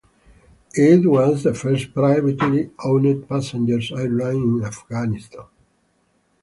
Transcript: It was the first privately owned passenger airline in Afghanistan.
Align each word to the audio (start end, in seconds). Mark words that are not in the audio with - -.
It 0.73 1.05
was 1.05 1.43
the 1.43 1.53
first 1.53 1.93
privately 1.93 2.71
owned 2.83 3.29
passenger 3.29 3.79
airline 3.99 4.37
in 4.57 4.63
Afghanistan. 4.65 5.45